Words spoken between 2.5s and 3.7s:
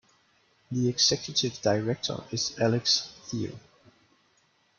Alex Thier.